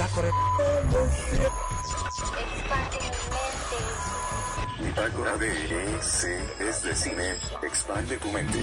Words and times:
Bitácora 0.00 0.30
Bitácora 4.80 5.36
de 5.36 6.02
C 6.02 6.40
es 6.58 6.82
de 6.82 6.96
cine. 6.96 7.36
Expande 7.62 8.16
tu 8.16 8.32
mente. 8.32 8.58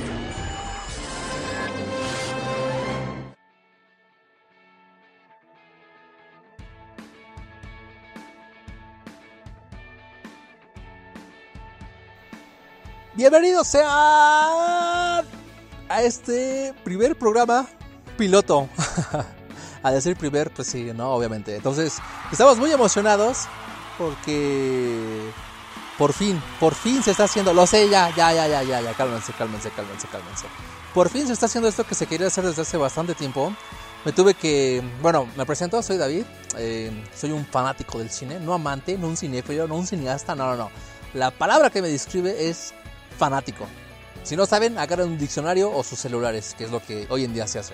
Bienvenidos 13.13 13.67
sean 13.67 13.85
a 13.87 15.23
este 16.01 16.73
primer 16.83 17.15
programa 17.15 17.67
piloto. 18.17 18.67
a 19.83 19.91
decir 19.91 20.15
primer, 20.15 20.51
pues 20.51 20.67
sí, 20.67 20.91
no, 20.95 21.11
obviamente. 21.11 21.55
Entonces, 21.55 21.97
estamos 22.31 22.57
muy 22.57 22.71
emocionados 22.71 23.47
porque 23.97 25.31
por 25.97 26.13
fin, 26.13 26.41
por 26.59 26.75
fin 26.75 27.01
se 27.01 27.11
está 27.11 27.23
haciendo, 27.23 27.53
lo 27.53 27.65
sé, 27.65 27.89
ya, 27.89 28.13
ya, 28.15 28.31
ya, 28.31 28.47
ya, 28.47 28.63
ya, 28.63 28.81
ya, 28.81 28.93
cálmense, 28.93 29.33
cálmense, 29.33 29.71
cálmense, 29.71 30.07
cálmense. 30.07 30.45
Por 30.93 31.09
fin 31.09 31.27
se 31.27 31.33
está 31.33 31.47
haciendo 31.47 31.67
esto 31.67 31.83
que 31.85 31.95
se 31.95 32.05
quería 32.05 32.27
hacer 32.27 32.45
desde 32.45 32.61
hace 32.61 32.77
bastante 32.77 33.15
tiempo. 33.15 33.53
Me 34.05 34.13
tuve 34.13 34.35
que, 34.35 34.81
bueno, 35.01 35.27
me 35.35 35.45
presento, 35.45 35.81
soy 35.81 35.97
David, 35.97 36.23
eh, 36.57 36.91
soy 37.15 37.31
un 37.31 37.45
fanático 37.45 37.97
del 37.97 38.09
cine, 38.09 38.39
no 38.39 38.53
amante, 38.53 38.97
no 38.97 39.07
un 39.07 39.17
cinéfilo, 39.17 39.67
no 39.67 39.75
un 39.75 39.87
cineasta, 39.87 40.35
no, 40.35 40.51
no, 40.51 40.55
no. 40.55 40.71
La 41.13 41.31
palabra 41.31 41.69
que 41.69 41.81
me 41.81 41.89
describe 41.89 42.47
es 42.47 42.73
fanático. 43.17 43.65
Si 44.23 44.35
no 44.35 44.45
saben, 44.45 44.77
agarren 44.77 45.09
un 45.09 45.17
diccionario 45.17 45.71
o 45.71 45.83
sus 45.83 45.99
celulares, 45.99 46.53
que 46.57 46.65
es 46.65 46.71
lo 46.71 46.81
que 46.81 47.07
hoy 47.09 47.23
en 47.23 47.33
día 47.33 47.47
se 47.47 47.59
hace. 47.59 47.73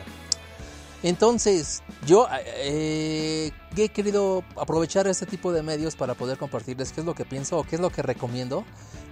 Entonces, 1.04 1.84
yo 2.08 2.28
eh, 2.32 3.52
he 3.76 3.90
querido 3.90 4.44
aprovechar 4.56 5.06
este 5.08 5.26
tipo 5.26 5.52
de 5.52 5.62
medios 5.62 5.98
para 5.98 6.14
poder 6.14 6.38
compartirles 6.38 6.94
qué 6.94 7.02
es 7.02 7.06
lo 7.06 7.14
que 7.14 7.26
pienso 7.26 7.58
o 7.60 7.64
qué 7.66 7.76
es 7.76 7.82
lo 7.82 7.90
que 7.90 8.02
recomiendo. 8.02 8.64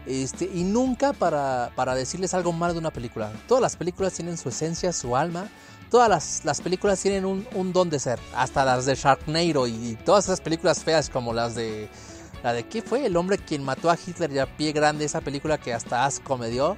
Este, 0.06 0.46
y 0.46 0.64
nunca 0.64 1.12
para, 1.12 1.72
para 1.76 1.94
decirles 1.94 2.34
algo 2.34 2.54
malo 2.54 2.74
de 2.74 2.80
una 2.80 2.92
película. 2.92 3.32
Todas 3.46 3.62
las 3.62 3.76
películas 3.76 4.14
tienen 4.14 4.38
su 4.38 4.50
esencia, 4.50 4.94
su 4.94 5.18
alma. 5.18 5.50
Todas 5.90 6.08
las, 6.08 6.46
las 6.46 6.62
películas 6.62 7.02
tienen 7.02 7.26
un, 7.26 7.46
un, 7.54 7.74
don 7.74 7.90
de 7.90 8.00
ser. 8.00 8.20
Hasta 8.34 8.64
las 8.64 8.86
de 8.86 8.96
Sharknado 8.96 9.68
y, 9.68 9.74
y 9.74 9.96
todas 10.06 10.24
esas 10.26 10.40
películas 10.40 10.84
feas 10.84 11.10
como 11.10 11.34
las 11.34 11.56
de... 11.56 11.90
La 12.42 12.54
de 12.54 12.66
¿qué 12.68 12.82
fue? 12.82 13.06
El 13.06 13.18
hombre 13.18 13.38
quien 13.38 13.64
mató 13.64 13.92
a 13.92 13.98
Hitler 13.98 14.32
y 14.32 14.40
a 14.40 14.46
pie 14.58 14.72
grande. 14.72 15.04
Esa 15.04 15.20
película 15.20 15.60
que 15.60 15.74
hasta 15.74 16.06
asco 16.06 16.38
me 16.38 16.50
dio. 16.50 16.78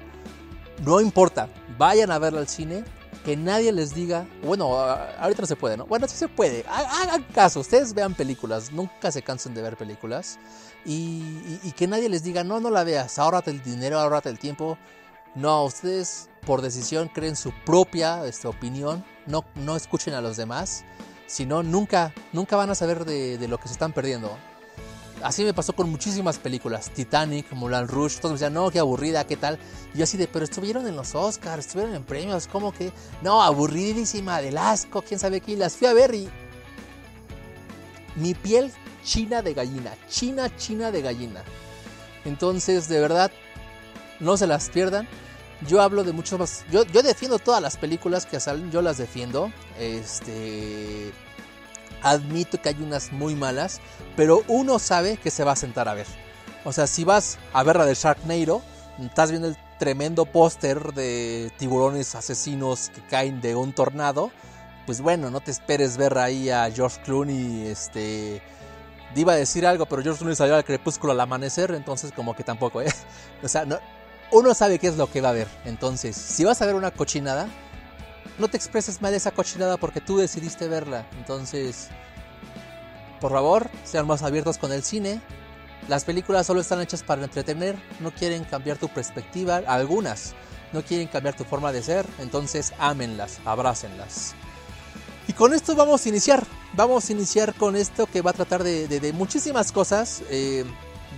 No 0.83 0.99
importa. 0.99 1.47
Vayan 1.77 2.11
a 2.11 2.17
verla 2.17 2.39
al 2.39 2.47
cine 2.47 2.83
que 3.23 3.37
nadie 3.37 3.71
les 3.71 3.93
diga, 3.93 4.27
bueno, 4.43 4.77
ahorita 4.77 5.41
no 5.41 5.47
se 5.47 5.55
puede, 5.55 5.77
¿no? 5.77 5.85
Bueno, 5.85 6.07
sí 6.07 6.15
se 6.15 6.27
puede, 6.27 6.65
hagan 6.67 7.23
caso, 7.33 7.61
ustedes 7.61 7.93
vean 7.93 8.13
películas, 8.13 8.71
nunca 8.71 9.11
se 9.11 9.21
cansen 9.21 9.53
de 9.53 9.61
ver 9.61 9.77
películas 9.77 10.39
y, 10.85 11.71
que 11.75 11.87
nadie 11.87 12.09
les 12.09 12.23
diga, 12.23 12.43
no, 12.43 12.59
no 12.59 12.69
la 12.69 12.83
veas, 12.83 13.17
ahórrate 13.19 13.51
el 13.51 13.63
dinero, 13.63 13.99
ahórrate 13.99 14.29
el 14.29 14.39
tiempo. 14.39 14.77
No, 15.35 15.63
ustedes 15.63 16.29
por 16.45 16.61
decisión 16.61 17.07
creen 17.07 17.35
su 17.35 17.51
propia 17.65 18.25
este, 18.27 18.47
opinión, 18.47 19.03
no, 19.25 19.45
no 19.55 19.75
escuchen 19.75 20.13
a 20.13 20.21
los 20.21 20.37
demás, 20.37 20.83
sino 21.25 21.63
nunca, 21.63 22.13
nunca 22.33 22.55
van 22.55 22.69
a 22.69 22.75
saber 22.75 23.05
de 23.05 23.47
lo 23.47 23.57
que 23.57 23.67
se 23.67 23.73
están 23.73 23.93
perdiendo. 23.93 24.37
Así 25.23 25.43
me 25.43 25.53
pasó 25.53 25.73
con 25.73 25.89
muchísimas 25.89 26.37
películas. 26.37 26.89
Titanic, 26.89 27.51
Moulin 27.53 27.87
Rouge. 27.87 28.17
Todos 28.17 28.31
me 28.31 28.33
decían, 28.33 28.53
no, 28.53 28.69
qué 28.69 28.79
aburrida, 28.79 29.25
qué 29.25 29.37
tal. 29.37 29.57
Y 29.93 29.99
yo 29.99 30.03
así 30.03 30.17
de, 30.17 30.27
pero 30.27 30.43
estuvieron 30.43 30.85
en 30.85 30.95
los 30.95 31.15
Oscars, 31.15 31.65
estuvieron 31.65 31.95
en 31.95 32.03
premios. 32.03 32.47
¿Cómo 32.47 32.73
que? 32.73 32.91
No, 33.21 33.41
aburridísima, 33.41 34.41
del 34.41 34.57
asco, 34.57 35.01
quién 35.01 35.19
sabe 35.19 35.39
qué. 35.39 35.53
Y 35.53 35.55
las 35.55 35.77
fui 35.77 35.87
a 35.87 35.93
ver 35.93 36.13
y. 36.13 36.29
Mi 38.15 38.33
piel 38.33 38.71
china 39.03 39.41
de 39.41 39.53
gallina. 39.53 39.95
China, 40.09 40.53
china 40.57 40.91
de 40.91 41.01
gallina. 41.01 41.43
Entonces, 42.25 42.89
de 42.89 42.99
verdad, 42.99 43.31
no 44.19 44.35
se 44.35 44.45
las 44.45 44.69
pierdan. 44.69 45.07
Yo 45.67 45.81
hablo 45.81 46.03
de 46.03 46.11
muchos 46.11 46.37
más. 46.37 46.65
Yo, 46.69 46.83
yo 46.85 47.01
defiendo 47.01 47.39
todas 47.39 47.61
las 47.61 47.77
películas 47.77 48.25
que 48.25 48.39
salen, 48.39 48.71
yo 48.71 48.81
las 48.81 48.97
defiendo. 48.97 49.51
Este 49.79 51.13
admito 52.03 52.61
que 52.61 52.69
hay 52.69 52.81
unas 52.81 53.11
muy 53.11 53.35
malas, 53.35 53.81
pero 54.15 54.43
uno 54.47 54.77
sabe 54.77 55.17
que 55.17 55.31
se 55.31 55.43
va 55.43 55.53
a 55.53 55.55
sentar 55.55 55.87
a 55.87 55.93
ver. 55.93 56.07
O 56.65 56.71
sea, 56.71 56.87
si 56.87 57.03
vas 57.03 57.39
a 57.53 57.63
ver 57.63 57.77
la 57.77 57.85
de 57.85 57.95
Sharknado, 57.95 58.61
estás 58.99 59.31
viendo 59.31 59.47
el 59.47 59.57
tremendo 59.79 60.25
póster 60.25 60.93
de 60.93 61.51
tiburones 61.57 62.15
asesinos 62.15 62.91
que 62.93 63.01
caen 63.01 63.41
de 63.41 63.55
un 63.55 63.73
tornado, 63.73 64.31
pues 64.85 65.01
bueno, 65.01 65.29
no 65.29 65.39
te 65.39 65.51
esperes 65.51 65.97
ver 65.97 66.17
ahí 66.17 66.49
a 66.49 66.69
George 66.71 67.01
Clooney, 67.03 67.67
este... 67.67 68.41
Iba 69.15 69.33
a 69.33 69.35
decir 69.35 69.67
algo, 69.67 69.85
pero 69.85 70.01
George 70.01 70.19
Clooney 70.19 70.35
salió 70.35 70.55
al 70.55 70.65
crepúsculo 70.65 71.13
al 71.13 71.19
amanecer, 71.19 71.71
entonces 71.75 72.11
como 72.11 72.35
que 72.35 72.43
tampoco, 72.43 72.81
¿eh? 72.81 72.91
O 73.43 73.47
sea, 73.47 73.63
no, 73.63 73.77
uno 74.31 74.55
sabe 74.55 74.79
qué 74.79 74.87
es 74.87 74.97
lo 74.97 75.11
que 75.11 75.21
va 75.21 75.29
a 75.29 75.33
ver. 75.33 75.47
Entonces, 75.65 76.15
si 76.15 76.43
vas 76.43 76.61
a 76.61 76.65
ver 76.65 76.73
una 76.73 76.89
cochinada, 76.89 77.47
no 78.39 78.47
te 78.47 78.57
expreses 78.57 79.01
mal 79.01 79.13
esa 79.13 79.31
cochinada 79.31 79.77
porque 79.77 80.01
tú 80.01 80.17
decidiste 80.17 80.67
verla. 80.67 81.07
Entonces, 81.17 81.89
por 83.21 83.31
favor, 83.31 83.69
sean 83.83 84.07
más 84.07 84.23
abiertos 84.23 84.57
con 84.57 84.71
el 84.71 84.83
cine. 84.83 85.21
Las 85.87 86.05
películas 86.05 86.47
solo 86.47 86.61
están 86.61 86.81
hechas 86.81 87.03
para 87.03 87.23
entretener, 87.23 87.75
no 87.99 88.11
quieren 88.11 88.43
cambiar 88.45 88.77
tu 88.77 88.87
perspectiva, 88.87 89.61
algunas 89.67 90.33
no 90.73 90.81
quieren 90.81 91.07
cambiar 91.07 91.35
tu 91.35 91.43
forma 91.43 91.71
de 91.71 91.83
ser, 91.83 92.05
entonces 92.19 92.73
ámenlas, 92.79 93.39
abrácenlas. 93.45 94.33
Y 95.27 95.33
con 95.33 95.53
esto 95.53 95.75
vamos 95.75 96.05
a 96.05 96.09
iniciar, 96.09 96.43
vamos 96.73 97.07
a 97.07 97.13
iniciar 97.13 97.53
con 97.53 97.75
esto 97.75 98.07
que 98.07 98.21
va 98.21 98.31
a 98.31 98.33
tratar 98.33 98.63
de, 98.63 98.87
de, 98.87 98.99
de 98.99 99.13
muchísimas 99.13 99.71
cosas. 99.71 100.23
Eh, 100.29 100.65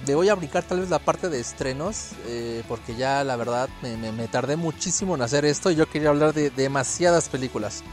le 0.05 0.15
voy 0.15 0.29
a 0.29 0.35
brincar 0.35 0.63
tal 0.63 0.81
vez 0.81 0.89
la 0.89 0.99
parte 0.99 1.29
de 1.29 1.39
estrenos, 1.39 2.11
eh, 2.27 2.63
porque 2.67 2.95
ya 2.95 3.23
la 3.23 3.35
verdad 3.35 3.69
me, 3.81 3.97
me, 3.97 4.11
me, 4.11 4.27
tardé 4.27 4.55
muchísimo 4.55 5.15
en 5.15 5.21
hacer 5.21 5.45
esto 5.45 5.71
y 5.71 5.75
yo 5.75 5.89
quería 5.89 6.09
hablar 6.09 6.33
de, 6.33 6.49
de 6.49 6.63
demasiadas 6.63 7.29
películas. 7.29 7.83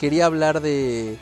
Quería 0.00 0.26
hablar 0.26 0.60
de, 0.60 1.18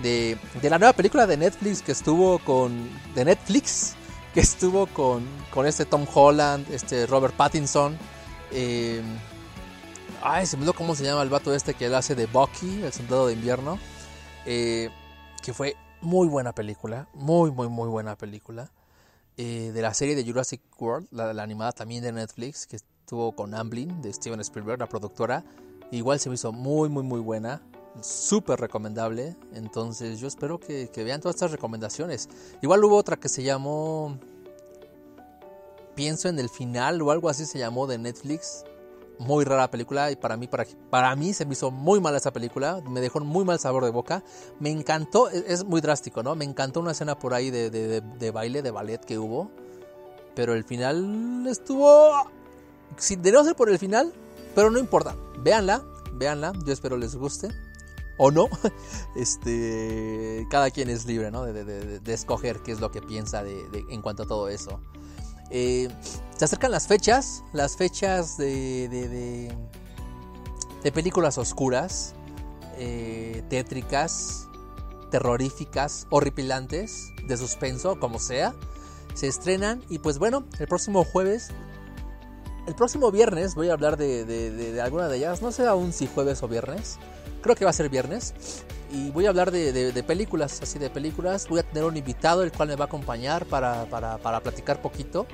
de, 0.00 0.38
de, 0.60 0.70
la 0.70 0.78
nueva 0.78 0.92
película 0.94 1.26
de 1.26 1.36
Netflix 1.36 1.82
que 1.82 1.92
estuvo 1.92 2.38
con... 2.40 2.88
de 3.14 3.24
Netflix, 3.24 3.94
que 4.34 4.40
estuvo 4.40 4.86
con, 4.86 5.26
con 5.50 5.66
este 5.66 5.84
Tom 5.84 6.06
Holland, 6.12 6.66
este 6.72 7.06
Robert 7.06 7.34
Pattinson. 7.34 7.96
Eh, 8.50 9.02
ay, 10.22 10.46
se 10.46 10.56
me 10.56 10.62
olvidó 10.62 10.74
cómo 10.74 10.94
se 10.94 11.04
llama 11.04 11.22
el 11.22 11.28
vato 11.28 11.54
este 11.54 11.74
que 11.74 11.86
él 11.86 11.94
hace 11.94 12.14
de 12.14 12.26
Bucky, 12.26 12.82
el 12.82 12.92
soldado 12.92 13.28
de 13.28 13.34
invierno. 13.34 13.78
Eh, 14.46 14.90
que 15.42 15.52
fue 15.52 15.76
muy 16.00 16.26
buena 16.26 16.52
película, 16.52 17.06
muy, 17.14 17.50
muy, 17.52 17.68
muy 17.68 17.88
buena 17.88 18.16
película 18.16 18.70
eh, 19.36 19.70
de 19.72 19.82
la 19.82 19.94
serie 19.94 20.14
de 20.14 20.24
Jurassic 20.24 20.60
World, 20.78 21.08
la, 21.10 21.42
animada 21.42 21.72
también 21.72 22.02
de 22.02 22.12
Netflix, 22.12 22.66
que 22.66 22.76
estuvo 22.76 23.32
con 23.32 23.54
Amblin 23.54 24.02
de 24.02 24.12
Steven 24.12 24.40
Spielberg, 24.40 24.78
la 24.78 24.88
productora. 24.88 25.44
Igual 25.90 26.20
se 26.20 26.28
me 26.28 26.34
hizo 26.34 26.52
muy, 26.52 26.88
muy, 26.88 27.02
muy 27.02 27.20
buena. 27.20 27.62
Súper 28.00 28.60
recomendable. 28.60 29.36
Entonces 29.54 30.20
yo 30.20 30.26
espero 30.28 30.58
que, 30.58 30.90
vean 30.96 31.20
todas 31.20 31.36
estas 31.36 31.50
recomendaciones. 31.50 32.28
Igual 32.62 32.84
hubo 32.84 32.96
otra 32.96 33.16
que 33.16 33.28
se 33.28 33.42
llamó... 33.42 34.18
Pienso 35.94 36.28
en 36.30 36.38
el 36.38 36.48
final 36.48 37.02
o 37.02 37.10
algo 37.10 37.28
así 37.28 37.44
se 37.44 37.58
llamó 37.58 37.86
de 37.86 37.98
Netflix. 37.98 38.64
Muy 39.18 39.44
rara 39.44 39.70
película 39.70 40.10
y 40.10 40.16
para 40.16 40.36
mí, 40.36 40.48
para, 40.48 40.66
para 40.90 41.14
mí 41.14 41.32
se 41.32 41.46
me 41.46 41.52
hizo 41.52 41.70
muy 41.70 42.00
mala 42.00 42.16
esa 42.16 42.32
película. 42.32 42.82
Me 42.88 43.00
dejó 43.00 43.20
muy 43.20 43.44
mal 43.44 43.58
sabor 43.58 43.84
de 43.84 43.90
boca. 43.90 44.24
Me 44.58 44.70
encantó, 44.70 45.28
es, 45.28 45.44
es 45.46 45.64
muy 45.64 45.80
drástico, 45.80 46.22
¿no? 46.22 46.34
Me 46.34 46.44
encantó 46.44 46.80
una 46.80 46.92
escena 46.92 47.18
por 47.18 47.34
ahí 47.34 47.50
de, 47.50 47.70
de, 47.70 47.86
de, 47.86 48.00
de 48.00 48.30
baile, 48.30 48.62
de 48.62 48.70
ballet 48.70 49.04
que 49.04 49.18
hubo. 49.18 49.50
Pero 50.34 50.54
el 50.54 50.64
final 50.64 51.46
estuvo... 51.48 52.10
Sin, 52.96 53.22
de 53.22 53.32
no 53.32 53.44
ser 53.44 53.54
por 53.54 53.70
el 53.70 53.78
final, 53.78 54.12
pero 54.54 54.70
no 54.70 54.78
importa. 54.78 55.16
Véanla, 55.38 55.82
véanla. 56.14 56.52
Yo 56.64 56.72
espero 56.72 56.96
les 56.96 57.14
guste. 57.14 57.48
O 58.18 58.30
no. 58.30 58.48
Este. 59.16 60.46
Cada 60.50 60.70
quien 60.70 60.90
es 60.90 61.06
libre, 61.06 61.30
¿no? 61.30 61.44
De, 61.44 61.64
de, 61.64 62.00
de 62.00 62.14
escoger 62.14 62.60
qué 62.60 62.72
es 62.72 62.80
lo 62.80 62.90
que 62.90 63.02
piensa 63.02 63.42
en 63.46 64.02
cuanto 64.02 64.24
a 64.24 64.26
todo 64.26 64.48
eso. 64.48 64.80
Eh, 65.52 65.88
se 66.36 66.44
acercan 66.44 66.72
las 66.72 66.88
fechas. 66.88 67.44
Las 67.52 67.76
fechas 67.76 68.36
de. 68.36 68.88
de, 68.88 69.54
de 70.82 70.92
películas 70.92 71.38
oscuras. 71.38 72.14
Eh, 72.78 73.44
tétricas. 73.48 74.48
Terroríficas. 75.10 76.06
Horripilantes. 76.10 77.12
De 77.28 77.36
suspenso, 77.36 78.00
como 78.00 78.18
sea. 78.18 78.54
Se 79.14 79.28
estrenan. 79.28 79.84
Y 79.88 80.00
pues 80.00 80.18
bueno, 80.18 80.44
el 80.58 80.66
próximo 80.66 81.04
jueves 81.04 81.50
el 82.66 82.74
próximo 82.74 83.10
viernes 83.10 83.54
voy 83.54 83.70
a 83.70 83.72
hablar 83.72 83.96
de, 83.96 84.24
de, 84.24 84.50
de, 84.52 84.72
de, 84.72 84.80
alguna 84.80 85.08
de 85.08 85.16
ellas. 85.16 85.42
No 85.42 85.50
sé 85.50 85.66
aún 85.66 85.92
si 85.92 86.06
jueves 86.06 86.42
o 86.42 86.48
viernes. 86.48 86.98
Creo 87.42 87.56
que 87.56 87.64
va 87.64 87.70
a 87.70 87.74
ser 87.74 87.88
viernes. 87.88 88.34
Y 88.90 89.10
voy 89.10 89.26
a 89.26 89.30
hablar 89.30 89.50
de, 89.50 90.04
películas, 90.06 90.60
así 90.62 90.78
de 90.78 90.90
películas. 90.90 91.48
Voy 91.48 91.60
a 91.60 91.62
tener 91.62 91.84
un 91.84 91.96
invitado 91.96 92.42
el 92.42 92.52
cual 92.52 92.68
me 92.68 92.76
va 92.76 92.84
a 92.84 92.86
acompañar 92.86 93.46
para, 93.46 93.84
para, 93.86 94.18
para 94.18 94.40
platicar 94.40 94.80
poquito. 94.80 95.26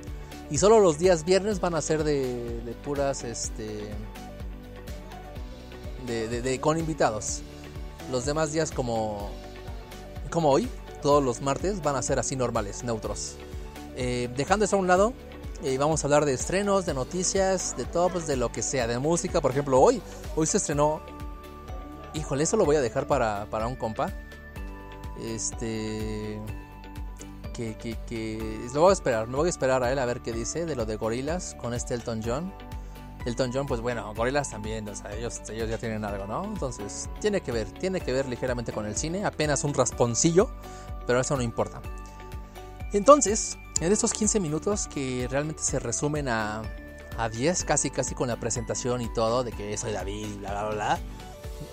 Y 0.50 0.58
solo 0.58 0.80
los 0.80 0.98
días 0.98 1.24
viernes 1.24 1.60
van 1.60 1.74
a 1.74 1.82
ser 1.82 2.04
de, 2.04 2.74
puras, 2.84 3.24
este... 3.24 3.90
De, 6.06 6.60
con 6.60 6.78
invitados. 6.78 7.42
Los 8.10 8.24
demás 8.24 8.52
días 8.52 8.70
como... 8.70 9.30
Como 10.30 10.50
hoy. 10.50 10.68
todos 11.02 11.22
los 11.22 11.42
martes 11.42 11.82
van 11.82 11.96
a 11.96 12.02
ser 12.02 12.18
así 12.18 12.36
normales, 12.36 12.84
neutros. 12.84 13.36
Eh, 13.96 14.30
dejando 14.36 14.64
eso 14.64 14.76
a 14.76 14.78
un 14.78 14.86
lado, 14.86 15.12
eh, 15.64 15.76
vamos 15.76 16.02
a 16.02 16.06
hablar 16.06 16.24
de 16.24 16.32
estrenos, 16.32 16.86
de 16.86 16.94
noticias, 16.94 17.76
de 17.76 17.84
todo, 17.84 18.10
pues 18.10 18.26
de 18.26 18.36
lo 18.36 18.52
que 18.52 18.62
sea, 18.62 18.86
de 18.86 18.98
música. 18.98 19.40
Por 19.40 19.50
ejemplo, 19.50 19.80
hoy, 19.80 20.00
hoy 20.36 20.46
se 20.46 20.58
estrenó. 20.58 21.02
Híjole, 22.14 22.44
eso 22.44 22.56
lo 22.56 22.64
voy 22.64 22.76
a 22.76 22.80
dejar 22.80 23.06
para, 23.06 23.46
para 23.50 23.66
un 23.66 23.76
compa. 23.76 24.12
Este. 25.20 26.40
Que, 27.54 27.76
que, 27.76 27.96
que. 28.06 28.68
Lo 28.72 28.82
voy 28.82 28.90
a 28.90 28.92
esperar, 28.92 29.26
me 29.26 29.36
voy 29.36 29.48
a 29.48 29.50
esperar 29.50 29.82
a 29.82 29.92
él 29.92 29.98
a 29.98 30.04
ver 30.04 30.20
qué 30.20 30.32
dice 30.32 30.64
de 30.64 30.76
lo 30.76 30.86
de 30.86 30.96
Gorilas 30.96 31.56
con 31.60 31.74
este 31.74 31.94
Elton 31.94 32.22
John. 32.24 32.52
Elton 33.24 33.50
John, 33.52 33.66
pues 33.66 33.80
bueno, 33.80 34.14
Gorilas 34.14 34.50
también, 34.50 34.88
o 34.88 34.94
sea, 34.94 35.12
ellos, 35.12 35.40
ellos 35.50 35.68
ya 35.68 35.76
tienen 35.76 36.04
algo, 36.04 36.26
¿no? 36.26 36.44
Entonces, 36.44 37.10
tiene 37.20 37.40
que 37.40 37.52
ver, 37.52 37.70
tiene 37.72 38.00
que 38.00 38.12
ver 38.12 38.26
ligeramente 38.26 38.72
con 38.72 38.86
el 38.86 38.96
cine, 38.96 39.24
apenas 39.24 39.64
un 39.64 39.74
rasponcillo, 39.74 40.50
pero 41.06 41.20
eso 41.20 41.36
no 41.36 41.42
importa. 41.42 41.82
Entonces, 42.92 43.58
en 43.80 43.92
estos 43.92 44.12
15 44.12 44.40
minutos 44.40 44.88
que 44.88 45.26
realmente 45.30 45.62
se 45.62 45.78
resumen 45.78 46.28
a, 46.28 46.62
a 47.18 47.28
10, 47.28 47.64
casi 47.64 47.90
casi 47.90 48.14
con 48.14 48.28
la 48.28 48.36
presentación 48.36 49.02
y 49.02 49.12
todo, 49.12 49.44
de 49.44 49.52
que 49.52 49.76
soy 49.76 49.92
David 49.92 50.38
bla, 50.38 50.50
bla, 50.52 50.62
bla, 50.62 50.74
bla. 50.74 50.98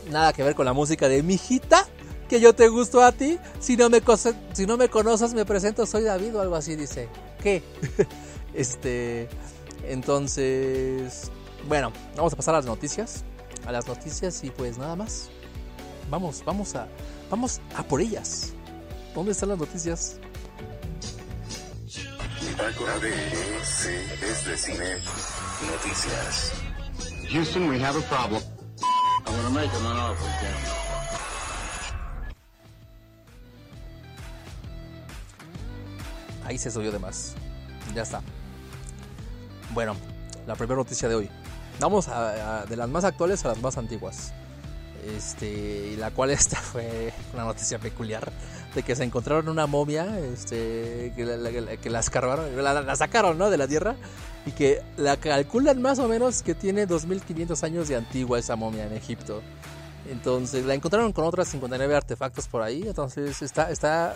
Nada 0.10 0.34
que 0.34 0.44
ver 0.44 0.56
con 0.56 0.66
la 0.66 0.74
música 0.74 1.08
de 1.08 1.24
mi 1.24 1.36
hijita, 1.36 1.88
que 2.30 2.40
yo 2.40 2.54
te 2.54 2.68
gusto 2.68 3.04
a 3.04 3.12
ti. 3.12 3.40
Si 3.60 3.78
no 3.78 3.90
me, 3.90 4.02
si 4.54 4.66
no 4.66 4.78
me 4.78 4.90
conoces, 4.90 5.34
me 5.34 5.46
presento, 5.46 5.86
soy 5.86 6.04
David 6.04 6.36
o 6.36 6.42
algo 6.42 6.56
así, 6.56 6.76
dice. 6.76 7.10
¿Qué? 7.42 7.64
este. 8.54 9.30
Entonces. 9.88 11.32
Bueno, 11.68 11.92
vamos 12.16 12.34
a 12.34 12.36
pasar 12.36 12.56
a 12.56 12.58
las 12.60 12.66
noticias. 12.66 13.24
A 13.66 13.72
las 13.72 13.88
noticias 13.88 14.44
y 14.44 14.52
pues 14.52 14.78
nada 14.78 14.96
más. 14.96 15.30
Vamos, 16.10 16.44
vamos 16.46 16.76
a. 16.76 16.88
Vamos 17.30 17.60
a 17.76 17.84
por 17.84 18.02
ellas. 18.02 18.54
¿Dónde 19.16 19.32
están 19.32 19.50
las 19.50 19.58
noticias? 19.58 20.20
Es 24.22 24.46
de 24.46 24.58
cine. 24.58 24.98
Noticias. 25.72 26.54
Houston, 27.30 27.68
we 27.70 27.80
have 27.80 27.98
a 27.98 28.02
problem. 28.02 28.55
Ahí 36.46 36.58
se 36.58 36.70
subió 36.72 36.92
de 36.92 37.00
más. 37.00 37.34
Ya 37.94 38.04
está. 38.04 38.22
Bueno, 39.74 39.96
la 40.48 40.56
primera 40.56 40.76
noticia 40.78 41.10
de 41.10 41.16
hoy. 41.16 41.30
Vamos 41.80 42.08
a- 42.08 42.66
de 42.66 42.76
las 42.76 42.88
más 42.88 43.04
actuales 43.04 43.44
a 43.46 43.50
las 43.50 43.62
más 43.62 43.78
antiguas. 43.78 44.32
Este, 45.06 45.96
la 45.98 46.12
cual 46.12 46.32
esta 46.32 46.58
fue 46.62 47.14
una 47.34 47.44
noticia 47.46 47.78
peculiar 47.80 48.32
de 48.74 48.84
que 48.84 48.96
se 48.96 49.04
encontraron 49.04 49.48
una 49.50 49.68
momia, 49.68 50.20
este, 50.20 51.14
que 51.16 51.24
la, 51.26 51.38
la- 51.38 51.78
que 51.78 51.90
la 51.90 52.00
escarbaron, 52.00 52.56
la, 52.62 52.96
sacaron, 52.96 53.38
¿no? 53.38 53.50
De 53.50 53.58
la 53.58 53.68
tierra 53.68 53.96
y 54.46 54.52
que 54.52 54.82
la 54.98 55.18
calculan 55.18 55.82
más 55.82 56.00
o 56.00 56.08
menos 56.08 56.42
que 56.44 56.54
tiene 56.56 56.86
2500 56.86 57.64
años 57.64 57.88
de 57.88 57.96
antigua 57.96 58.38
esa 58.40 58.56
momia 58.56 58.86
en 58.86 58.94
Egipto. 58.94 59.42
Entonces 60.12 60.66
la 60.66 60.74
encontraron 60.76 61.14
con 61.14 61.24
otras 61.26 61.48
59 61.48 61.96
artefactos 61.96 62.48
por 62.48 62.62
ahí. 62.62 62.84
Entonces 62.86 63.42
está, 63.42 63.72
está 63.72 64.16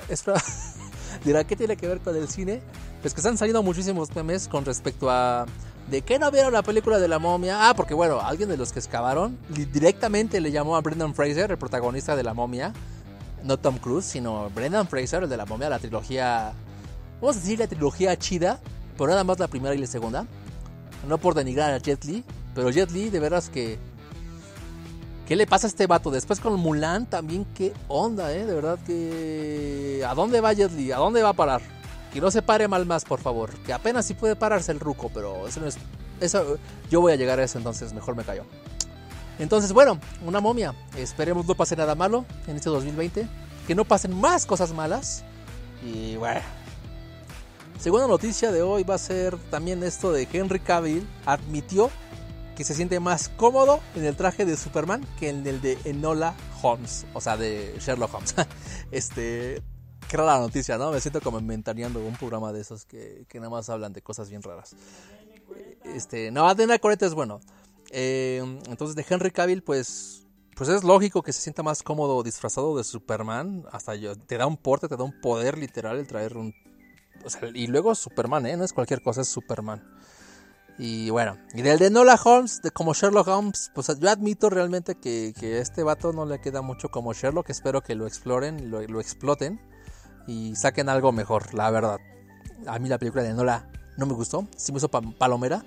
dirá 1.25 1.43
qué 1.45 1.55
tiene 1.55 1.77
que 1.77 1.87
ver 1.87 1.99
con 1.99 2.15
el 2.15 2.27
cine. 2.27 2.61
Pues 3.01 3.13
que 3.13 3.21
están 3.21 3.37
saliendo 3.37 3.63
muchísimos 3.63 4.13
memes 4.13 4.47
con 4.47 4.65
respecto 4.65 5.09
a 5.09 5.45
de 5.89 6.01
qué 6.01 6.19
no 6.19 6.29
vieron 6.31 6.53
la 6.53 6.61
película 6.61 6.99
de 6.99 7.07
la 7.07 7.17
momia. 7.17 7.69
Ah, 7.69 7.73
porque 7.73 7.93
bueno, 7.93 8.19
alguien 8.19 8.49
de 8.49 8.57
los 8.57 8.71
que 8.71 8.79
excavaron 8.79 9.37
directamente 9.49 10.41
le 10.41 10.51
llamó 10.51 10.75
a 10.75 10.81
Brendan 10.81 11.15
Fraser, 11.15 11.51
el 11.51 11.57
protagonista 11.57 12.15
de 12.15 12.23
la 12.23 12.33
momia, 12.33 12.73
no 13.43 13.57
Tom 13.57 13.77
Cruise, 13.77 14.05
sino 14.05 14.49
Brendan 14.49 14.87
Fraser, 14.87 15.23
el 15.23 15.29
de 15.29 15.37
la 15.37 15.45
momia, 15.45 15.69
la 15.69 15.79
trilogía, 15.79 16.53
vamos 17.21 17.37
a 17.37 17.39
decir 17.39 17.59
la 17.59 17.67
trilogía 17.67 18.17
chida, 18.17 18.59
pero 18.97 19.09
nada 19.09 19.23
más 19.23 19.39
la 19.39 19.47
primera 19.47 19.73
y 19.73 19.77
la 19.77 19.87
segunda. 19.87 20.27
No 21.07 21.17
por 21.17 21.33
denigrar 21.33 21.73
a 21.73 21.77
Jet 21.77 22.03
Li, 22.03 22.23
pero 22.53 22.69
Jet 22.69 22.91
Li 22.91 23.09
de 23.09 23.19
veras 23.19 23.49
que 23.49 23.79
¿Qué 25.25 25.35
le 25.35 25.45
pasa 25.45 25.67
a 25.67 25.69
este 25.69 25.85
vato? 25.85 26.09
Después 26.09 26.39
con 26.39 26.59
Mulan 26.59 27.05
también, 27.05 27.45
qué 27.53 27.71
onda, 27.87 28.33
¿eh? 28.33 28.47
De 28.47 28.55
verdad 28.55 28.79
que... 28.83 30.03
¿A 30.03 30.15
dónde 30.15 30.41
va 30.41 30.53
Jet 30.53 30.71
Li? 30.71 30.91
¿A 30.91 30.97
dónde 30.97 31.21
va 31.21 31.29
a 31.29 31.33
parar? 31.33 31.61
Que 32.13 32.21
no 32.21 32.31
se 32.31 32.41
pare 32.41 32.67
mal 32.67 32.85
más, 32.85 33.05
por 33.05 33.19
favor. 33.19 33.51
Que 33.65 33.73
apenas 33.73 34.05
sí 34.05 34.13
puede 34.13 34.35
pararse 34.35 34.71
el 34.71 34.79
ruco, 34.79 35.09
pero 35.13 35.47
eso 35.47 35.59
no 35.59 35.67
es... 35.67 35.77
Eso, 36.19 36.57
yo 36.89 37.01
voy 37.01 37.13
a 37.13 37.15
llegar 37.15 37.39
a 37.39 37.43
eso, 37.43 37.57
entonces 37.57 37.93
mejor 37.93 38.15
me 38.15 38.23
callo. 38.23 38.43
Entonces, 39.37 39.71
bueno, 39.71 39.99
una 40.25 40.41
momia. 40.41 40.75
Esperemos 40.97 41.45
no 41.45 41.55
pase 41.55 41.75
nada 41.75 41.95
malo 41.95 42.25
en 42.47 42.57
este 42.57 42.69
2020. 42.69 43.27
Que 43.67 43.75
no 43.75 43.85
pasen 43.85 44.19
más 44.19 44.45
cosas 44.45 44.73
malas. 44.73 45.23
Y 45.83 46.17
bueno. 46.17 46.41
Segunda 47.79 48.07
noticia 48.07 48.51
de 48.51 48.61
hoy 48.61 48.83
va 48.83 48.95
a 48.95 48.97
ser 48.97 49.37
también 49.49 49.83
esto 49.83 50.11
de 50.11 50.27
Henry 50.33 50.59
Cavill 50.59 51.07
admitió 51.25 51.89
que 52.57 52.65
se 52.65 52.75
siente 52.75 52.99
más 52.99 53.29
cómodo 53.29 53.79
en 53.95 54.03
el 54.03 54.17
traje 54.17 54.43
de 54.43 54.57
Superman 54.57 55.07
que 55.17 55.29
en 55.29 55.47
el 55.47 55.61
de 55.61 55.77
Enola 55.85 56.33
Holmes, 56.61 57.05
o 57.13 57.21
sea, 57.21 57.37
de 57.37 57.73
Sherlock 57.79 58.13
Holmes. 58.13 58.35
este, 58.91 59.61
qué 60.09 60.17
rara 60.17 60.39
noticia, 60.39 60.77
¿no? 60.77 60.91
Me 60.91 60.99
siento 60.99 61.21
como 61.21 61.39
inventaneando 61.39 62.03
un 62.03 62.15
programa 62.15 62.51
de 62.51 62.61
esos 62.61 62.83
que, 62.83 63.25
que 63.29 63.39
nada 63.39 63.51
más 63.51 63.69
hablan 63.69 63.93
de 63.93 64.01
cosas 64.01 64.29
bien 64.29 64.41
raras. 64.41 64.75
Este, 65.85 66.31
no, 66.31 66.49
Adena 66.49 66.79
Coreta 66.79 67.05
es 67.05 67.13
bueno. 67.13 67.39
Eh, 67.91 68.41
entonces, 68.67 68.95
de 68.95 69.05
Henry 69.07 69.31
Cavill, 69.31 69.63
pues, 69.63 70.25
pues 70.55 70.69
es 70.69 70.83
lógico 70.83 71.21
que 71.21 71.31
se 71.31 71.41
sienta 71.41 71.63
más 71.63 71.83
cómodo 71.83 72.21
disfrazado 72.23 72.75
de 72.75 72.83
Superman. 72.83 73.65
Hasta 73.71 73.95
yo, 73.95 74.15
te 74.15 74.37
da 74.37 74.47
un 74.47 74.57
porte, 74.57 74.87
te 74.87 74.97
da 74.97 75.03
un 75.03 75.21
poder 75.21 75.57
literal 75.57 75.97
el 75.97 76.07
traer 76.07 76.35
un. 76.35 76.53
y 77.53 77.67
luego 77.67 77.93
Superman, 77.93 78.47
¿eh? 78.47 78.57
No 78.57 78.65
es 78.65 78.73
cualquier 78.73 79.01
cosa, 79.01 79.21
es 79.21 79.27
Superman. 79.29 79.83
Y 80.79 81.09
bueno, 81.09 81.37
y 81.53 81.61
del 81.61 81.77
de 81.77 81.89
Nola 81.89 82.19
Holmes, 82.23 82.61
de 82.61 82.71
como 82.71 82.93
Sherlock 82.93 83.27
Holmes, 83.27 83.69
pues 83.75 83.87
yo 83.99 84.09
admito 84.09 84.49
realmente 84.49 84.95
que, 84.95 85.33
que 85.37 85.59
este 85.59 85.83
vato 85.83 86.13
no 86.13 86.25
le 86.25 86.39
queda 86.39 86.61
mucho 86.61 86.89
como 86.89 87.13
Sherlock. 87.13 87.49
Espero 87.49 87.81
que 87.81 87.95
lo 87.95 88.07
exploren, 88.07 88.71
lo, 88.71 88.81
lo 88.81 89.01
exploten 89.01 89.59
y 90.29 90.55
saquen 90.55 90.89
algo 90.89 91.11
mejor, 91.11 91.53
la 91.53 91.71
verdad. 91.71 91.97
A 92.67 92.77
mí 92.77 92.87
la 92.87 92.97
película 92.99 93.23
de 93.23 93.33
Nola 93.33 93.67
no 93.97 94.05
me 94.05 94.13
gustó, 94.13 94.47
sí 94.55 94.71
me 94.71 94.77
hizo 94.77 94.89
pa- 94.89 95.01
palomera. 95.01 95.63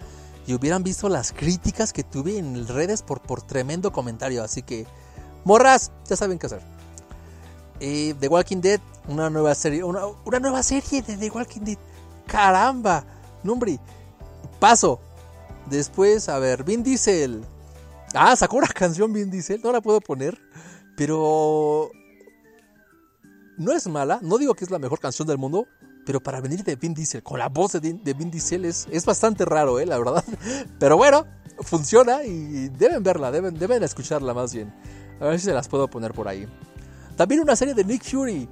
Y 0.47 0.55
hubieran 0.55 0.83
visto 0.83 1.09
las 1.09 1.33
críticas 1.33 1.93
que 1.93 2.03
tuve 2.03 2.39
en 2.39 2.67
redes 2.67 3.03
por, 3.03 3.21
por 3.23 3.43
tremendo 3.43 3.93
comentario. 3.93 4.43
Así 4.43 4.63
que, 4.63 4.87
morras, 5.45 5.93
ya 6.09 6.17
saben 6.17 6.39
qué 6.39 6.47
hacer. 6.47 6.61
Eh, 7.81 8.15
The 8.19 8.29
Walking 8.29 8.61
Dead, 8.61 8.81
una 9.09 9.31
nueva 9.31 9.55
serie, 9.55 9.85
una, 9.85 10.07
una 10.25 10.39
nueva 10.41 10.63
serie 10.63 11.03
de 11.03 11.17
The 11.17 11.31
Walking 11.31 11.61
Dead. 11.61 11.79
Caramba, 12.27 13.05
nombre. 13.43 13.79
Paso. 14.61 15.01
Después, 15.67 16.29
a 16.29 16.39
ver, 16.39 16.65
Vin 16.65 16.83
Diesel. 16.83 17.45
Ah, 18.15 18.35
sacó 18.37 18.57
una 18.57 18.69
canción 18.69 19.13
Vin 19.13 19.31
Diesel, 19.31 19.61
no 19.63 19.73
la 19.73 19.81
puedo 19.81 20.01
poner, 20.01 20.39
pero 20.97 21.91
no 23.63 23.73
es 23.73 23.87
mala, 23.87 24.19
no 24.23 24.39
digo 24.39 24.55
que 24.55 24.65
es 24.65 24.71
la 24.71 24.79
mejor 24.79 25.01
canción 25.01 25.27
del 25.27 25.39
mundo, 25.39 25.67
pero 26.05 26.21
para 26.21 26.41
venir 26.41 26.65
de 26.65 26.77
Vin 26.77 26.95
Diesel, 26.95 27.23
con 27.23 27.39
la 27.39 27.49
voz 27.49 27.73
de, 27.73 27.81
de 27.81 28.15
Vin 28.15 28.31
Diesel 28.31 28.65
es, 28.65 28.89
es 28.91 29.05
bastante 29.05 29.45
raro, 29.45 29.79
eh, 29.79 29.87
la 29.87 29.99
verdad. 29.99 30.25
Pero 30.79 30.97
bueno, 30.97 31.27
funciona 31.61 32.25
y 32.25 32.69
deben 32.71 33.03
verla, 33.03 33.31
deben, 33.31 33.55
deben 33.55 33.83
escucharla 33.83 34.35
más 34.35 34.53
bien. 34.53 34.75
A 35.21 35.27
ver 35.27 35.39
si 35.39 35.47
se 35.47 35.53
las 35.53 35.69
puedo 35.69 35.89
poner 35.89 36.13
por 36.13 36.27
ahí. 36.27 36.47
También 37.17 37.41
una 37.41 37.55
serie 37.55 37.75
de 37.75 37.85
Nick 37.85 38.05
Fury. 38.05 38.49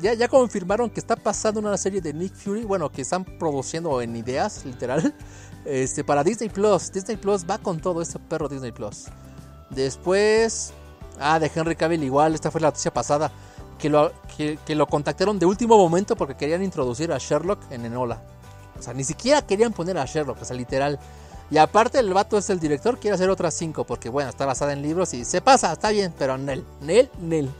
Ya, 0.00 0.12
ya 0.12 0.28
confirmaron 0.28 0.90
que 0.90 1.00
está 1.00 1.16
pasando 1.16 1.60
una 1.60 1.76
serie 1.78 2.00
de 2.00 2.12
Nick 2.12 2.34
Fury, 2.34 2.64
bueno, 2.64 2.92
que 2.92 3.02
están 3.02 3.24
produciendo 3.24 4.02
en 4.02 4.14
ideas, 4.14 4.64
literal, 4.66 5.14
este, 5.64 6.04
para 6.04 6.22
Disney 6.22 6.50
Plus. 6.50 6.92
Disney 6.92 7.16
Plus 7.16 7.44
va 7.48 7.58
con 7.58 7.80
todo 7.80 8.02
este 8.02 8.18
perro 8.18 8.48
Disney 8.48 8.70
Plus. 8.70 9.06
Después, 9.70 10.72
ah, 11.18 11.38
de 11.38 11.50
Henry 11.52 11.74
Cavill 11.74 12.04
igual, 12.04 12.34
esta 12.34 12.50
fue 12.50 12.60
la 12.60 12.68
noticia 12.68 12.92
pasada, 12.92 13.32
que 13.80 13.88
lo, 13.88 14.12
que, 14.36 14.58
que 14.64 14.74
lo 14.74 14.86
contactaron 14.86 15.38
de 15.38 15.46
último 15.46 15.76
momento 15.76 16.16
porque 16.16 16.34
querían 16.34 16.62
introducir 16.62 17.12
a 17.12 17.18
Sherlock 17.18 17.60
en 17.70 17.86
Enola. 17.86 18.22
O 18.78 18.82
sea, 18.82 18.94
ni 18.94 19.04
siquiera 19.04 19.42
querían 19.42 19.72
poner 19.72 19.98
a 19.98 20.06
Sherlock, 20.06 20.40
o 20.40 20.44
sea, 20.44 20.56
literal. 20.56 20.98
Y 21.50 21.58
aparte 21.58 21.98
el 21.98 22.12
vato 22.14 22.38
es 22.38 22.48
el 22.50 22.60
director, 22.60 22.98
quiere 22.98 23.16
hacer 23.16 23.28
otras 23.28 23.54
cinco, 23.54 23.84
porque 23.84 24.08
bueno, 24.08 24.30
está 24.30 24.46
basada 24.46 24.72
en 24.72 24.82
libros 24.82 25.12
y 25.14 25.24
se 25.24 25.40
pasa, 25.40 25.72
está 25.72 25.90
bien, 25.90 26.14
pero 26.16 26.38
Nel, 26.38 26.64
Nel, 26.80 27.10
Nel. 27.20 27.50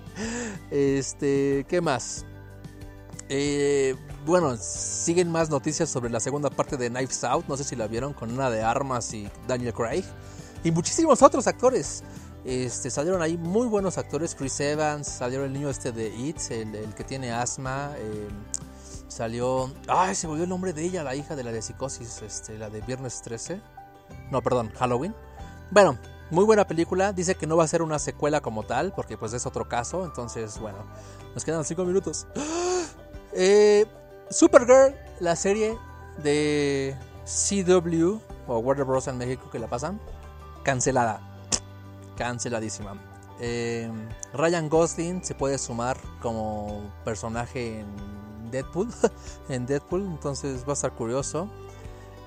este, 0.70 1.64
¿qué 1.68 1.80
más? 1.80 2.24
Eh, 3.28 3.94
bueno, 4.26 4.56
siguen 4.56 5.30
más 5.30 5.48
noticias 5.48 5.88
sobre 5.88 6.10
la 6.10 6.18
segunda 6.18 6.50
parte 6.50 6.76
de 6.76 6.90
Knives 6.90 7.22
Out, 7.22 7.46
no 7.46 7.56
sé 7.56 7.62
si 7.62 7.76
la 7.76 7.86
vieron, 7.86 8.12
con 8.12 8.32
una 8.32 8.50
de 8.50 8.62
armas 8.62 9.14
y 9.14 9.30
Daniel 9.46 9.72
Craig. 9.72 10.04
Y 10.64 10.72
muchísimos 10.72 11.22
otros 11.22 11.46
actores. 11.46 12.02
Este, 12.44 12.90
salieron 12.90 13.20
ahí 13.22 13.36
muy 13.36 13.66
buenos 13.68 13.98
actores, 13.98 14.34
Chris 14.34 14.58
Evans, 14.60 15.06
salió 15.06 15.44
el 15.44 15.52
niño 15.52 15.68
este 15.68 15.92
de 15.92 16.08
It, 16.08 16.38
el, 16.50 16.74
el 16.74 16.94
que 16.94 17.04
tiene 17.04 17.32
asma. 17.32 17.92
eh, 17.98 18.28
salió... 19.08 19.70
Ay, 19.88 20.14
se 20.14 20.26
volvió 20.26 20.44
el 20.44 20.50
nombre 20.50 20.72
de 20.72 20.82
ella, 20.84 21.02
la 21.02 21.14
hija 21.14 21.36
de 21.36 21.44
la 21.44 21.52
de 21.52 21.60
psicosis, 21.62 22.22
este, 22.22 22.56
la 22.58 22.70
de 22.70 22.80
Viernes 22.80 23.20
13. 23.22 23.60
No, 24.30 24.40
perdón, 24.42 24.72
Halloween. 24.78 25.14
Bueno, 25.70 25.98
Muy 26.30 26.44
buena 26.44 26.64
película. 26.66 27.12
Dice 27.12 27.34
que 27.34 27.46
no 27.48 27.56
va 27.56 27.64
a 27.64 27.68
ser 27.68 27.82
una 27.82 27.98
secuela 27.98 28.40
como 28.40 28.62
tal, 28.62 28.92
porque 28.94 29.18
pues 29.18 29.32
es 29.32 29.46
otro 29.46 29.68
caso. 29.68 30.04
Entonces, 30.04 30.58
bueno, 30.60 30.78
nos 31.34 31.44
quedan 31.44 31.64
5 31.64 31.84
minutos. 31.84 32.26
Eh, 33.32 33.86
Supergirl, 34.28 34.92
la 35.20 35.36
serie 35.36 35.78
de 36.20 36.96
CW 37.24 38.18
o 38.48 38.58
Warner 38.58 38.84
Bros. 38.84 39.06
en 39.06 39.18
México 39.18 39.48
que 39.52 39.60
la 39.60 39.68
pasan, 39.68 40.00
cancelada. 40.64 41.20
Canceladísima. 42.20 43.00
Eh, 43.40 43.90
Ryan 44.34 44.68
Gosling 44.68 45.24
se 45.24 45.34
puede 45.34 45.56
sumar 45.56 45.96
como 46.20 46.92
personaje 47.02 47.80
en 47.80 48.50
Deadpool. 48.50 48.88
en 49.48 49.64
Deadpool, 49.64 50.02
entonces 50.02 50.64
va 50.64 50.72
a 50.72 50.74
estar 50.74 50.92
curioso. 50.92 51.48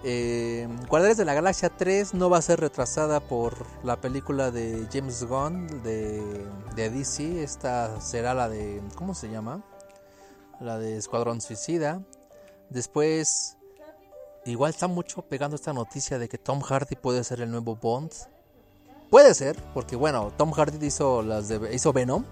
Eh, 0.04 0.68
de 1.16 1.26
la 1.26 1.34
Galaxia 1.36 1.70
3 1.70 2.16
no 2.16 2.32
va 2.32 2.40
a 2.40 2.42
ser 2.42 2.60
retrasada 2.60 3.20
por 3.20 3.56
la 3.84 4.02
película 4.02 4.50
de 4.50 4.88
James 4.92 5.24
Gunn 5.24 5.68
de, 5.84 6.44
de 6.76 6.90
DC. 6.90 7.44
Esta 7.44 8.02
será 8.02 8.34
la 8.34 8.50
de. 8.50 8.82
¿Cómo 8.96 9.14
se 9.14 9.30
llama? 9.30 9.62
La 10.60 10.80
de 10.80 10.98
Escuadrón 10.98 11.40
Suicida. 11.40 12.02
Después. 12.72 13.58
Igual 14.46 14.72
está 14.72 14.88
mucho 14.88 15.22
pegando 15.22 15.56
esta 15.56 15.72
noticia 15.72 16.18
de 16.18 16.28
que 16.28 16.40
Tom 16.40 16.62
Hardy 16.62 16.96
puede 16.96 17.24
ser 17.24 17.42
el 17.42 17.52
nuevo 17.52 17.76
Bond. 17.76 18.12
Puede 19.14 19.36
ser, 19.36 19.56
porque 19.76 19.96
bueno, 19.96 20.32
Tom 20.38 20.52
Hardy 20.54 20.84
hizo 20.84 21.22
las 21.22 21.48
hizo 21.72 21.94
Venom, 21.94 22.24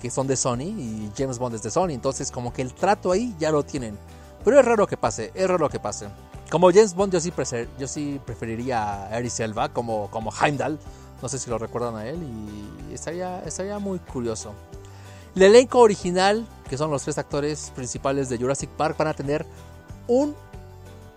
que 0.00 0.08
son 0.08 0.28
de 0.28 0.36
Sony, 0.36 0.60
y 0.60 1.10
James 1.18 1.36
Bond 1.36 1.56
es 1.56 1.64
de 1.64 1.70
Sony. 1.72 1.88
Entonces, 1.88 2.30
como 2.30 2.52
que 2.52 2.62
el 2.62 2.72
trato 2.74 3.10
ahí 3.10 3.34
ya 3.40 3.50
lo 3.50 3.64
tienen. 3.64 3.98
Pero 4.44 4.60
es 4.60 4.64
raro 4.64 4.86
que 4.86 4.96
pase, 4.96 5.32
es 5.34 5.48
raro 5.48 5.68
que 5.68 5.80
pase. 5.80 6.06
Como 6.48 6.70
James 6.70 6.94
Bond, 6.94 7.12
yo 7.12 7.18
sí, 7.18 7.32
prefer, 7.32 7.68
yo 7.76 7.88
sí 7.88 8.20
preferiría 8.24 9.06
a 9.06 9.18
Eris 9.18 9.40
Elba 9.40 9.70
como, 9.70 10.08
como 10.12 10.30
Heimdall. 10.32 10.78
No 11.20 11.28
sé 11.28 11.40
si 11.40 11.50
lo 11.50 11.58
recuerdan 11.58 11.96
a 11.96 12.06
él. 12.06 12.20
Y 12.88 12.94
estaría, 12.94 13.42
estaría 13.44 13.80
muy 13.80 13.98
curioso. 13.98 14.52
El 15.34 15.42
elenco 15.42 15.80
original, 15.80 16.46
que 16.70 16.78
son 16.78 16.92
los 16.92 17.02
tres 17.02 17.18
actores 17.18 17.72
principales 17.74 18.28
de 18.28 18.38
Jurassic 18.38 18.70
Park, 18.70 18.96
van 18.96 19.08
a 19.08 19.14
tener 19.14 19.44
un 20.06 20.36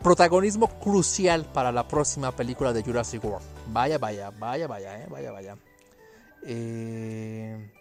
protagonismo 0.01 0.67
crucial 0.79 1.45
para 1.45 1.71
la 1.71 1.87
próxima 1.87 2.31
película 2.31 2.73
de 2.73 2.83
Jurassic 2.83 3.23
World. 3.23 3.45
Vaya, 3.67 3.97
vaya, 3.97 4.31
vaya, 4.31 4.67
vaya, 4.67 5.01
eh, 5.01 5.07
vaya, 5.09 5.31
vaya. 5.31 5.57
Eh, 6.43 7.71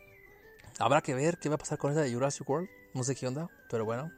habrá 0.79 1.03
que 1.03 1.15
ver 1.15 1.39
qué 1.39 1.49
va 1.49 1.57
a 1.57 1.59
pasar 1.59 1.79
con 1.79 1.93
esa 1.93 2.01
de 2.01 2.13
Jurassic 2.13 2.49
World. 2.49 2.69
No 2.95 3.05
sé 3.05 3.15
qué 3.15 3.27
onda, 3.27 3.49
pero 3.71 3.85
bueno. 3.85 4.11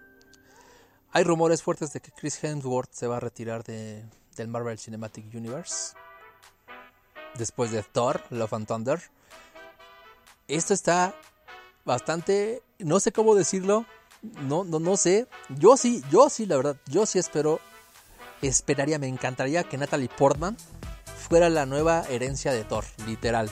Hay 1.13 1.25
rumores 1.25 1.63
fuertes 1.63 1.93
de 1.93 2.01
que 2.01 2.13
Chris 2.13 2.43
Hemsworth 2.43 2.93
se 2.93 3.07
va 3.07 3.17
a 3.17 3.21
retirar 3.21 3.65
de, 3.65 4.05
del 4.37 4.49
Marvel 4.49 4.79
Cinematic 4.79 5.35
Universe. 5.35 5.95
Después 7.37 7.71
de 7.71 7.83
Thor, 7.83 8.23
Love 8.31 8.53
and 8.53 8.67
Thunder. 8.67 9.03
Esto 10.49 10.75
está 10.75 11.15
bastante. 11.85 12.63
No 12.79 13.01
sé 13.01 13.13
cómo 13.13 13.35
decirlo. 13.35 13.87
No, 14.43 14.65
no, 14.65 14.79
no 14.79 14.97
sé. 14.97 15.27
Yo 15.49 15.77
sí, 15.77 16.03
yo 16.11 16.29
sí, 16.29 16.47
la 16.47 16.57
verdad. 16.57 16.77
Yo 16.87 17.07
sí 17.07 17.19
espero. 17.19 17.61
Esperaría, 18.47 18.99
me 18.99 19.09
encantaría 19.09 19.65
que 19.65 19.77
Natalie 19.79 20.09
Portman 20.09 20.57
fuera 21.29 21.49
la 21.49 21.67
nueva 21.67 22.05
herencia 22.09 22.53
de 22.53 22.65
Thor, 22.65 22.85
literal. 23.07 23.51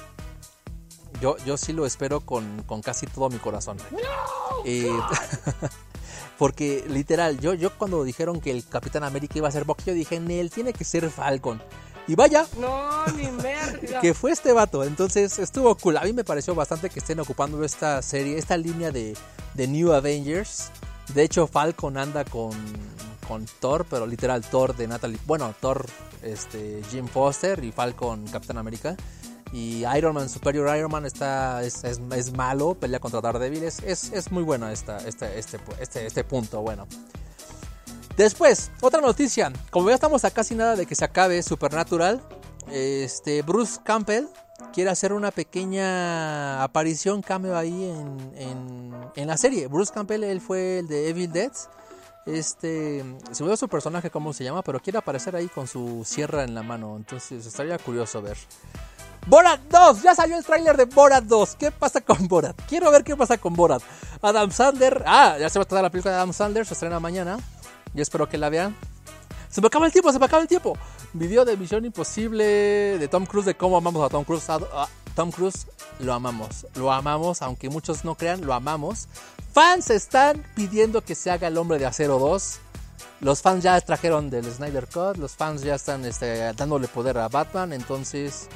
Yo, 1.20 1.36
yo 1.44 1.56
sí 1.56 1.72
lo 1.72 1.86
espero 1.86 2.20
con, 2.20 2.62
con 2.64 2.82
casi 2.82 3.06
todo 3.06 3.30
mi 3.30 3.38
corazón. 3.38 3.78
Eh, 4.64 4.90
porque 6.38 6.84
literal, 6.88 7.38
yo, 7.40 7.54
yo 7.54 7.76
cuando 7.76 8.02
dijeron 8.04 8.40
que 8.40 8.50
el 8.50 8.66
Capitán 8.66 9.04
América 9.04 9.38
iba 9.38 9.48
a 9.48 9.52
ser 9.52 9.64
Bucky, 9.64 9.84
yo 9.86 9.94
dije, 9.94 10.16
él 10.16 10.50
tiene 10.50 10.72
que 10.72 10.84
ser 10.84 11.08
Falcon. 11.10 11.62
Y 12.06 12.16
vaya, 12.16 12.46
No, 12.60 13.06
ni 13.16 13.30
merda. 13.42 14.00
que 14.00 14.12
fue 14.12 14.32
este 14.32 14.52
vato. 14.52 14.84
Entonces 14.84 15.38
estuvo 15.38 15.74
cool. 15.76 15.96
A 15.96 16.02
mí 16.02 16.12
me 16.12 16.24
pareció 16.24 16.54
bastante 16.54 16.90
que 16.90 16.98
estén 16.98 17.20
ocupando 17.20 17.64
esta 17.64 18.02
serie, 18.02 18.36
esta 18.36 18.56
línea 18.56 18.90
de, 18.90 19.16
de 19.54 19.66
New 19.68 19.92
Avengers. 19.92 20.70
De 21.14 21.22
hecho, 21.22 21.46
Falcon 21.46 21.96
anda 21.96 22.24
con, 22.24 22.52
con 23.26 23.46
Thor, 23.60 23.86
pero 23.88 24.06
literal 24.06 24.42
Thor 24.42 24.76
de 24.76 24.86
Natalie. 24.86 25.18
Bueno, 25.26 25.54
Thor, 25.60 25.86
este, 26.22 26.82
Jim 26.90 27.06
Foster 27.08 27.62
y 27.64 27.72
Falcon, 27.72 28.24
Capitán 28.28 28.58
América. 28.58 28.96
Y 29.52 29.84
Iron 29.96 30.14
Man, 30.14 30.28
Superior 30.28 30.76
Iron 30.76 30.90
Man, 30.90 31.06
está, 31.06 31.62
es, 31.62 31.84
es- 31.84 32.32
malo, 32.32 32.74
pelea 32.74 32.98
contra 32.98 33.20
Daredevil. 33.20 33.62
Es, 33.62 33.78
es, 33.84 34.10
es 34.12 34.32
muy 34.32 34.42
bueno 34.42 34.68
esta, 34.68 34.98
este, 35.06 35.38
este, 35.38 35.60
este, 35.80 36.06
este 36.06 36.24
punto. 36.24 36.60
Bueno. 36.60 36.86
Después, 38.16 38.70
otra 38.80 39.00
noticia. 39.00 39.52
Como 39.70 39.88
ya 39.88 39.94
estamos 39.94 40.24
a 40.24 40.30
casi 40.30 40.54
nada 40.54 40.76
de 40.76 40.86
que 40.86 40.94
se 40.94 41.04
acabe 41.04 41.42
Supernatural, 41.42 42.20
este 42.70 43.42
Bruce 43.42 43.80
Campbell 43.84 44.26
quiere 44.72 44.90
hacer 44.90 45.12
una 45.12 45.30
pequeña 45.30 46.62
aparición, 46.62 47.22
cameo 47.22 47.56
ahí 47.56 47.84
en, 47.84 48.32
en, 48.36 48.94
en 49.16 49.26
la 49.28 49.36
serie. 49.36 49.66
Bruce 49.68 49.92
Campbell, 49.92 50.24
él 50.24 50.40
fue 50.40 50.78
el 50.80 50.88
de 50.88 51.08
Evil 51.10 51.30
Dead. 51.32 51.52
Este, 52.26 53.04
se 53.32 53.42
me 53.42 53.46
olvidó 53.46 53.56
su 53.56 53.68
personaje, 53.68 54.10
cómo 54.10 54.32
se 54.32 54.44
llama, 54.44 54.62
pero 54.62 54.80
quiere 54.80 54.98
aparecer 54.98 55.36
ahí 55.36 55.48
con 55.48 55.66
su 55.66 56.04
sierra 56.04 56.44
en 56.44 56.54
la 56.54 56.62
mano. 56.62 56.96
Entonces 56.96 57.44
estaría 57.44 57.78
curioso 57.78 58.22
ver. 58.22 58.36
Borat 59.26 59.60
2, 59.70 60.02
ya 60.02 60.14
salió 60.14 60.36
el 60.36 60.44
tráiler 60.44 60.76
de 60.76 60.84
Borat 60.84 61.24
2. 61.24 61.56
¿Qué 61.56 61.70
pasa 61.70 62.00
con 62.02 62.28
Borat? 62.28 62.60
Quiero 62.68 62.90
ver 62.90 63.04
qué 63.04 63.16
pasa 63.16 63.38
con 63.38 63.54
Borat. 63.54 63.82
Adam 64.20 64.50
Sandler, 64.50 65.02
ah, 65.06 65.36
ya 65.38 65.48
se 65.48 65.58
va 65.58 65.62
a 65.62 65.66
tratar 65.66 65.82
la 65.82 65.90
película 65.90 66.12
de 66.12 66.18
Adam 66.18 66.32
Sandler, 66.32 66.66
se 66.66 66.74
estrena 66.74 67.00
mañana. 67.00 67.38
Yo 67.94 68.02
espero 68.02 68.28
que 68.28 68.36
la 68.36 68.50
vean. 68.50 68.76
Se 69.48 69.60
me 69.60 69.68
acaba 69.68 69.86
el 69.86 69.92
tiempo, 69.92 70.12
se 70.12 70.18
me 70.18 70.26
acaba 70.26 70.42
el 70.42 70.48
tiempo. 70.48 70.76
Video 71.12 71.44
de 71.44 71.56
Misión 71.56 71.84
Imposible 71.84 72.44
de 72.44 73.08
Tom 73.08 73.24
Cruise, 73.24 73.46
de 73.46 73.54
cómo 73.54 73.76
amamos 73.76 74.04
a 74.04 74.08
Tom 74.08 74.24
Cruise. 74.24 74.46
Tom 75.14 75.30
Cruise 75.30 75.68
lo 76.00 76.12
amamos, 76.12 76.66
lo 76.74 76.90
amamos, 76.90 77.40
aunque 77.40 77.70
muchos 77.70 78.04
no 78.04 78.16
crean, 78.16 78.44
lo 78.44 78.52
amamos. 78.52 79.08
Fans 79.54 79.88
están 79.90 80.44
pidiendo 80.56 81.04
que 81.04 81.14
se 81.14 81.30
haga 81.30 81.46
el 81.46 81.56
hombre 81.58 81.78
de 81.78 81.86
acero 81.86 82.18
2. 82.18 82.58
Los 83.20 83.40
fans 83.40 83.62
ya 83.62 83.80
trajeron 83.80 84.28
del 84.28 84.52
Snyder 84.52 84.88
Cut, 84.88 85.16
los 85.16 85.36
fans 85.36 85.62
ya 85.62 85.76
están 85.76 86.04
este, 86.04 86.52
dándole 86.54 86.88
poder 86.88 87.16
a 87.18 87.28
Batman, 87.28 87.72
entonces... 87.72 88.48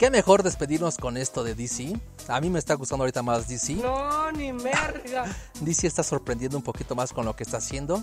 ¿Qué 0.00 0.10
mejor 0.10 0.42
despedirnos 0.42 0.96
con 0.96 1.16
esto 1.16 1.44
de 1.44 1.54
DC? 1.54 1.92
A 2.26 2.40
mí 2.40 2.50
me 2.50 2.58
está 2.58 2.74
gustando 2.74 3.04
ahorita 3.04 3.22
más 3.22 3.46
DC. 3.46 3.74
No, 3.74 4.32
ni 4.32 4.52
merda. 4.52 5.26
DC 5.60 5.86
está 5.86 6.02
sorprendiendo 6.02 6.56
un 6.56 6.64
poquito 6.64 6.96
más 6.96 7.12
con 7.12 7.24
lo 7.24 7.36
que 7.36 7.44
está 7.44 7.58
haciendo. 7.58 8.02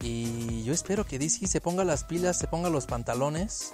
Y 0.00 0.64
yo 0.64 0.72
espero 0.72 1.04
que 1.04 1.18
DC 1.18 1.46
se 1.46 1.60
ponga 1.60 1.84
las 1.84 2.04
pilas, 2.04 2.38
se 2.38 2.46
ponga 2.46 2.70
los 2.70 2.86
pantalones. 2.86 3.72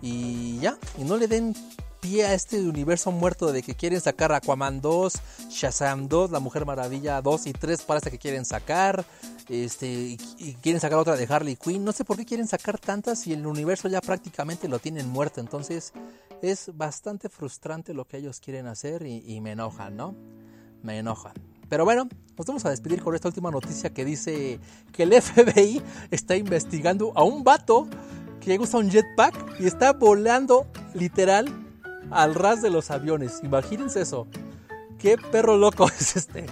Y 0.00 0.58
ya, 0.58 0.76
y 0.98 1.04
no 1.04 1.16
le 1.16 1.28
den 1.28 1.54
pie 2.02 2.26
a 2.26 2.34
este 2.34 2.60
universo 2.60 3.12
muerto 3.12 3.52
de 3.52 3.62
que 3.62 3.76
quieren 3.76 4.00
sacar 4.00 4.32
Aquaman 4.32 4.80
2, 4.80 5.14
Shazam 5.48 6.08
2, 6.08 6.32
La 6.32 6.40
Mujer 6.40 6.66
Maravilla 6.66 7.22
2 7.22 7.46
y 7.46 7.52
3 7.52 7.82
parece 7.82 8.10
que 8.10 8.18
quieren 8.18 8.44
sacar. 8.44 9.06
Este, 9.48 9.86
y, 9.86 10.16
quieren 10.60 10.80
sacar 10.80 10.98
otra 10.98 11.14
de 11.14 11.32
Harley 11.32 11.54
Quinn. 11.54 11.84
No 11.84 11.92
sé 11.92 12.04
por 12.04 12.16
qué 12.16 12.24
quieren 12.24 12.48
sacar 12.48 12.78
tantas 12.80 13.26
y 13.28 13.32
el 13.32 13.46
universo 13.46 13.88
ya 13.88 14.00
prácticamente 14.00 14.68
lo 14.68 14.80
tienen 14.80 15.08
muerto. 15.08 15.40
Entonces 15.40 15.92
es 16.42 16.76
bastante 16.76 17.28
frustrante 17.28 17.94
lo 17.94 18.04
que 18.04 18.16
ellos 18.16 18.40
quieren 18.40 18.66
hacer 18.66 19.06
y, 19.06 19.22
y 19.24 19.40
me 19.40 19.52
enojan, 19.52 19.96
¿no? 19.96 20.16
Me 20.82 20.98
enojan. 20.98 21.34
Pero 21.68 21.84
bueno, 21.84 22.08
nos 22.36 22.46
vamos 22.46 22.64
a 22.64 22.70
despedir 22.70 23.00
con 23.00 23.14
esta 23.14 23.28
última 23.28 23.52
noticia 23.52 23.90
que 23.90 24.04
dice 24.04 24.58
que 24.92 25.04
el 25.04 25.12
FBI 25.22 25.80
está 26.10 26.34
investigando 26.34 27.12
a 27.14 27.22
un 27.22 27.44
vato 27.44 27.86
que 28.40 28.58
usa 28.58 28.80
un 28.80 28.90
jetpack 28.90 29.60
y 29.60 29.66
está 29.66 29.92
volando 29.92 30.66
literal 30.94 31.62
al 32.10 32.34
ras 32.34 32.62
de 32.62 32.70
los 32.70 32.90
aviones. 32.90 33.40
Imagínense 33.42 34.00
eso. 34.00 34.26
Qué 34.98 35.16
perro 35.16 35.56
loco 35.56 35.88
es 36.00 36.16
este. 36.16 36.46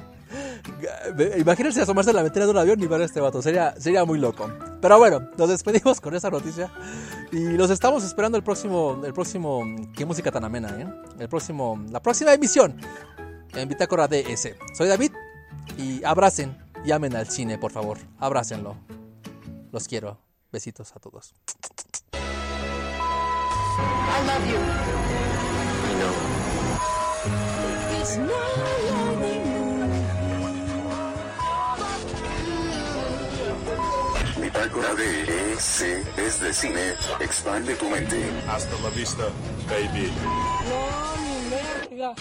Imagínense 1.39 1.83
asomarse 1.83 2.11
a 2.11 2.13
la 2.13 2.23
ventana 2.23 2.47
de 2.47 2.51
un 2.53 2.59
avión 2.59 2.81
y 2.81 2.87
ver 2.87 3.01
a 3.01 3.05
este 3.05 3.21
vato. 3.21 3.43
Sería, 3.43 3.75
sería 3.79 4.05
muy 4.05 4.19
loco. 4.19 4.51
Pero 4.81 4.99
bueno, 4.99 5.31
nos 5.37 5.49
despedimos 5.49 6.01
con 6.01 6.15
esa 6.15 6.31
noticia. 6.31 6.71
Y 7.33 7.53
los 7.53 7.71
estamos 7.71 8.05
esperando 8.05 8.39
el 8.39 8.45
próximo. 8.45 9.01
El 9.05 9.13
próximo. 9.13 9.63
Qué 9.95 10.05
música 10.05 10.31
tan 10.31 10.45
amena, 10.45 10.69
¿eh? 10.79 10.87
El 11.19 11.29
próximo. 11.29 11.83
La 11.91 12.01
próxima 12.01 12.33
emisión. 12.33 12.77
En 13.55 13.69
Bitácora 13.69 14.09
DS. 14.09 14.55
Soy 14.75 14.89
David. 14.89 15.13
Y 15.77 16.03
abracen 16.05 16.57
y 16.85 16.93
amen 16.93 17.15
al 17.17 17.29
cine, 17.29 17.59
por 17.59 17.73
favor. 17.73 17.99
Abrácenlo. 18.19 18.77
Los 19.73 19.87
quiero. 19.87 20.19
Besitos 20.53 20.95
a 20.97 21.01
todos. 21.01 21.35
I 23.79 24.25
love 24.27 24.47
you. 24.51 24.59
I 25.89 25.93
know. 26.01 26.15
Bitácora 34.41 34.95
de 34.95 35.53
EC 35.53 36.05
es 36.17 36.41
de 36.41 36.53
cine. 36.53 36.95
Expande 37.21 37.75
tu 37.77 37.89
mente. 37.89 38.25
Hasta 38.49 38.77
la 38.83 38.91
vista, 38.91 39.25
baby. 39.69 40.13
No, 40.69 41.17
ni 41.23 41.35
merda. 41.51 42.15